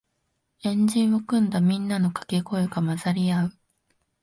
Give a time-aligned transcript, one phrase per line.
[0.63, 3.57] 円陣を組んだみんなのかけ声が混ざり合う